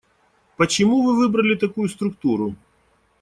[0.57, 2.55] Почему вы выбрали такую структуру?